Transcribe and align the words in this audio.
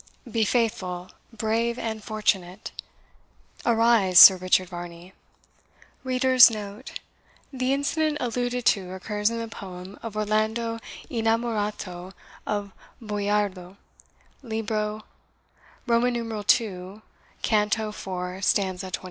Be 0.31 0.45
Faithful, 0.45 1.11
Brave, 1.31 1.77
and 1.77 2.03
Fortunate. 2.03 2.71
Arise, 3.67 4.17
Sir 4.17 4.35
Richard 4.35 4.67
Varney." 4.69 5.13
[The 6.03 6.81
incident 7.61 8.17
alluded 8.19 8.65
to 8.65 8.93
occurs 8.93 9.29
in 9.29 9.37
the 9.37 9.47
poem 9.47 9.99
of 10.01 10.15
Orlando 10.17 10.79
Innamorato 11.07 12.13
of 12.47 12.71
Boiardo, 12.99 13.77
libro 14.41 15.05
ii. 15.87 17.01
canto 17.43 17.91
4, 17.91 18.41
stanza 18.41 18.87
25. 18.89 18.97